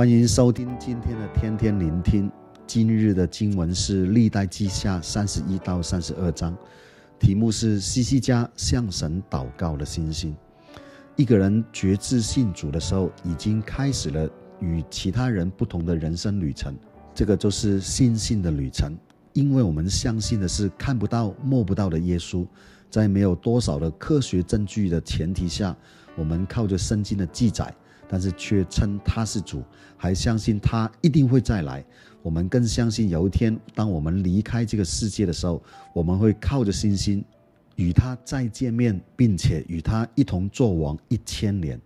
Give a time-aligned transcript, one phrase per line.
[0.00, 2.32] 欢迎收听今天的天天聆听。
[2.66, 6.56] 今日的经文是《历代记下》三十一到三十二章，
[7.18, 10.34] 题目是西西家向神祷告的信心。
[11.16, 14.26] 一个人决志信主的时候，已经开始了
[14.58, 16.74] 与其他人不同的人生旅程。
[17.14, 18.96] 这个就是信心的旅程，
[19.34, 22.46] 因为我们相信的是看不到、摸不到的耶稣，
[22.88, 25.76] 在没有多少的科学证据的前提下，
[26.16, 27.70] 我们靠着圣经的记载。
[28.10, 29.62] 但是却称他是主，
[29.96, 31.84] 还相信他一定会再来。
[32.22, 35.62] 我们更相信有一天，当我们离开这个世界的时候，
[35.94, 37.24] 我们会靠着信心
[37.76, 41.80] 与他再见面，并且与他一同作王一千年。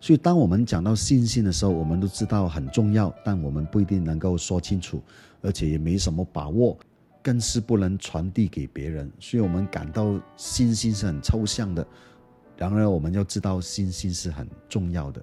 [0.00, 5.02] 所以，当我们讲到信心的时候，我们都知道很重要，但我们不一定能够说清楚，
[5.42, 6.76] 而且也没什么把握，
[7.22, 9.10] 更是不能传递给别人。
[9.20, 11.86] 所以我们感到信心是很抽象的。
[12.56, 15.22] 然而，我们要知道信心是很重要的。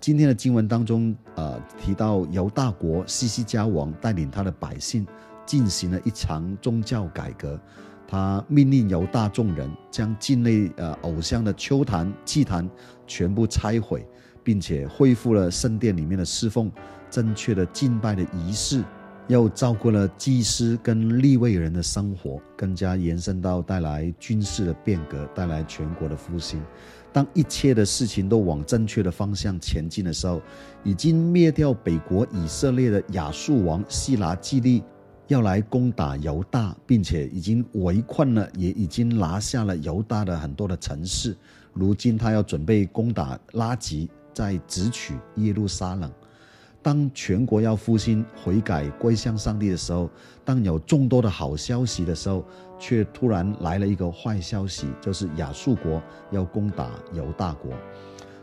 [0.00, 5.06] 今天的经文当中，呃，提到犹大国西西家王带领他的百姓
[5.44, 7.60] 进行了一场宗教改革，
[8.08, 12.68] 他命令犹大众人将境内呃偶像的秋坛、祭坛
[13.06, 14.06] 全部拆毁，
[14.42, 16.72] 并且恢复了圣殿里面的侍奉，
[17.10, 18.82] 正确的敬拜的仪式，
[19.30, 26.60] 又照顾了祭司跟立位人的生活，更加延伸到带来军事的变革，带来全国的复兴。
[27.12, 30.42] 当一切的事情都往正确的方向前进的时候，
[30.82, 34.82] 已经灭掉北国以色列的亚述王西拿基立
[35.28, 41.36] 要来攻打犹大，并且已经围困了，也已经拿下了犹大的很多的城市。
[41.72, 46.10] 如今他要准备攻打拉吉，再直取耶路撒冷。
[46.82, 50.08] 当全国要复兴、悔改、归向上帝的时候，
[50.44, 52.42] 当有众多的好消息的时候，
[52.78, 57.72] 却突然来了一个坏消息，就是亚述国要攻打犹大国。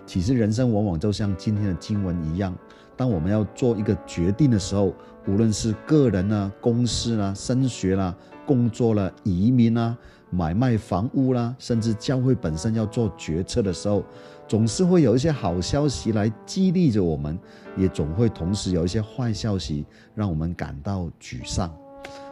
[0.05, 2.55] 其实人生往往就像今天的经文一样，
[2.95, 4.93] 当我们要做一个决定的时候，
[5.27, 9.97] 无论是个人啊、公司啊、升学啦、工作啦、移民啊、
[10.29, 14.03] 买卖房屋啦，甚至教会本身要做决策的时候，
[14.47, 17.37] 总是会有一些好消息来激励着我们，
[17.75, 19.85] 也总会同时有一些坏消息
[20.15, 21.69] 让我们感到沮丧。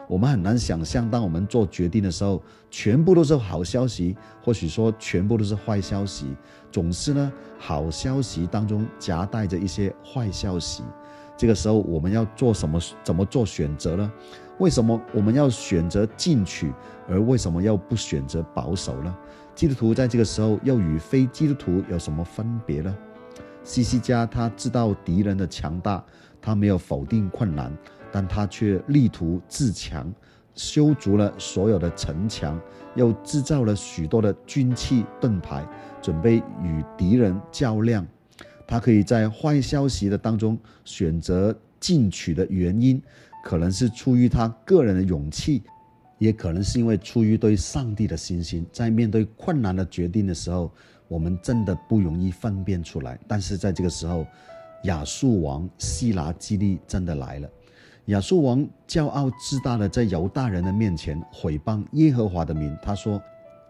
[0.08, 2.40] 我们很难想象，当我们做决定的时候，
[2.70, 6.34] 全部都是好消息，或许说全部都是坏消息。
[6.70, 10.84] 总是呢，好消息当中夹带着一些坏消息。
[11.36, 12.80] 这个时候，我们要做什么？
[13.02, 14.10] 怎么做选择呢？
[14.58, 16.72] 为什么我们要选择进取，
[17.08, 19.14] 而为什么要不选择保守呢？
[19.56, 22.94] 基督徒在这个时候又与非基督徒有什么分别呢？
[23.64, 26.04] 西西家他知道敌人的强大，
[26.42, 27.72] 他没有否定困难，
[28.12, 30.12] 但他却力图自强，
[30.54, 32.60] 修筑了所有的城墙，
[32.94, 35.66] 又制造了许多的军器盾牌，
[36.02, 38.06] 准备与敌人较量。
[38.66, 43.00] 他可以在坏消息的当中选择进取的原因，
[43.42, 45.62] 可能是出于他个人的勇气。
[46.18, 50.72] 也可能是因为出于对上帝的信心，在面对困难的决定的时候，
[51.08, 53.18] 我们真的不容易分辨出来。
[53.28, 54.26] 但是在这个时候，
[54.84, 57.48] 亚述王西拿基立真的来了。
[58.06, 63.20] 亚述王骄傲自大的在犹大人的面前毁谤耶和华的名，他说：“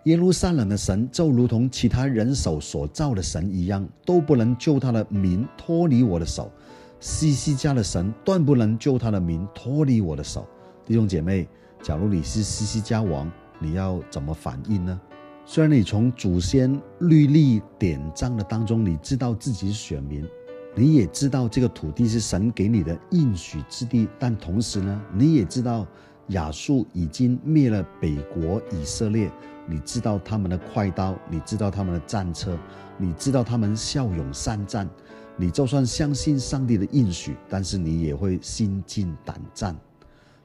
[0.05, 6.53] 耶路撒冷的神就如同其他人手所造的神一样，都不能救他的民脱离我的手。
[7.01, 10.47] 西西家的神断不能救他的民脱离我的手。”
[10.87, 11.49] 弟兄姐妹。
[11.82, 15.00] 假如你是西西家王，你要怎么反应呢？
[15.44, 20.26] 虽然你从祖先律例典章的当中，你知道自己是选民，
[20.75, 25.86] 你也知道这个土地是神给你的应许之地，但同时呢，你也知道
[26.28, 29.31] 亚述已经灭了北国以色列，
[29.69, 32.59] 你知道他们的快刀，你知道他们的战车，
[32.98, 34.88] 你知道他们骁勇善战，
[35.36, 39.76] 你就算相信上帝的应许，但是你也会心惊胆战。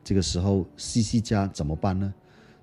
[0.04, 2.14] 这个时候，西西家怎么办呢？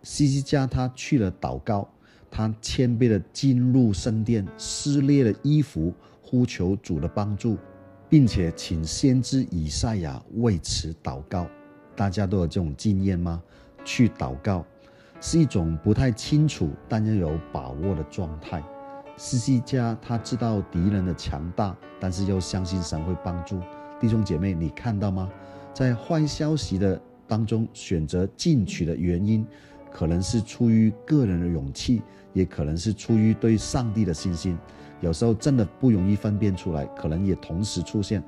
[0.02, 1.88] 西西家他去了祷告，
[2.30, 5.92] 他谦卑的进入圣殿，撕裂了衣服，
[6.22, 7.56] 呼求主的帮助，
[8.08, 11.46] 并且请先知以赛亚为此祷告。
[11.96, 13.42] 大家都有这种经验吗？
[13.84, 14.64] 去祷告
[15.20, 18.62] 是一种不太清楚但又有把握的状态。
[19.16, 23.60] 西西家他知道敌人的强大，但是又相信神会帮助。
[23.98, 25.28] 弟兄姐妹，你看到吗？
[25.74, 29.46] 在坏消息的当中选择进取的原因，
[29.92, 32.02] 可能是出于个人的勇气，
[32.32, 34.58] 也可能是出于对上帝的信心。
[35.00, 38.20] 有时候真的不容易分辨出来，可能也同时出现。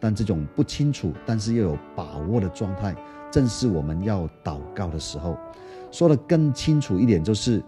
[0.00, 2.94] 但这种不清楚，但是又有把握的状态，
[3.30, 5.36] 正是我们要祷告的时候。
[5.90, 7.62] 说得更清楚一点，就是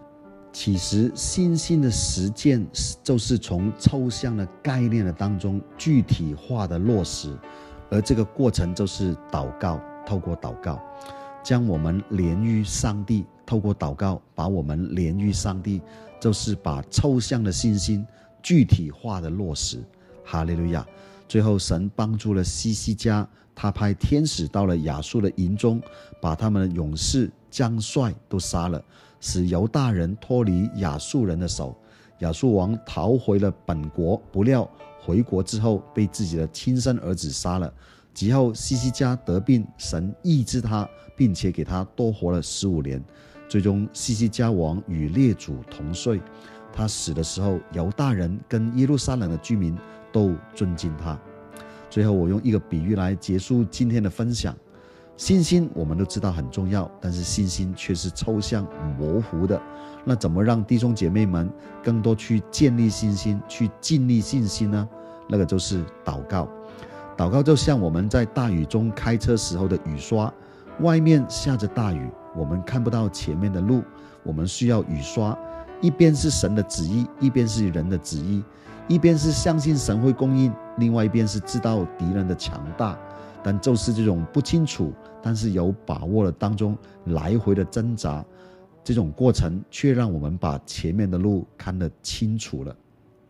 [0.51, 2.65] 其实信心的实践，
[3.03, 7.35] 就是从抽象的概念的当中具体化的落实，
[7.89, 9.79] 而这个过程就是祷告。
[10.07, 10.81] 透过祷告，
[11.43, 15.81] 将我们连于上帝；透过祷告，把我们连于上帝，
[16.17, 18.07] 就是把抽象的信心
[18.41, 19.83] 具体化的落实。
[20.23, 20.87] 哈利路亚！
[21.27, 25.81] 最后，神帮助了西西家，他派天使到了亚述的营中，
[26.21, 28.81] 把他们的勇士、将帅都杀了。
[29.19, 31.75] 使犹大人脱离亚述人的手，
[32.19, 34.15] 亚述王逃回了本国。
[34.31, 34.69] 不料
[35.01, 37.73] 回国之后，被自己的亲生儿子杀了。
[38.17, 42.99] 及后西西家得病，神医治他，并且给他多活了十五年。
[43.47, 46.19] 最终西西家王与列祖同睡。
[46.73, 49.77] 他死的时候，犹大人跟耶路撒冷的居民
[50.11, 51.15] 都尊敬他。
[51.91, 54.57] 最后，我用一个比喻来结束今天的分享。
[55.15, 58.67] 信心我们都知道很重要，但是信心却是抽象
[58.97, 59.61] 模糊的。
[60.03, 61.47] 那怎么让弟兄姐妹们
[61.83, 64.89] 更多去建立信心，去建立信心呢？
[65.29, 66.49] 那个就是祷告。
[67.17, 70.31] 祷告就像我们在大雨中开车时候的雨刷，
[70.81, 73.83] 外面下着大雨，我们看不到前面的路，
[74.21, 75.35] 我们需要雨刷。
[75.81, 78.43] 一边是神的旨意，一边是人的旨意；
[78.87, 82.95] 一边是相信神会供应，另外一边是知道敌人的强大。
[83.43, 88.23] 但就是这种不清楚，但是有把握的当中来回的挣扎，
[88.83, 92.75] 这种过程却让我们把前面的路看得清楚了。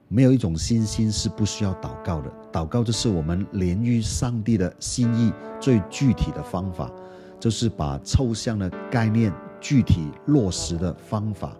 [0.10, 6.90] 没有一种信心是不需要祷告的，祷告就是我们连于上帝的心意最具体的方法，
[7.40, 11.56] 就是把抽象的概念具体落实的方法。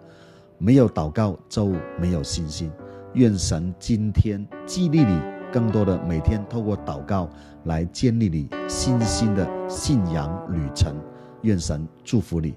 [0.56, 2.70] 没有祷告就没有信心。
[3.14, 5.20] 愿神今天激励你，
[5.52, 7.28] 更多的每天透过祷告
[7.64, 10.96] 来建立你信心的信仰旅程。
[11.42, 12.54] 愿神祝福你。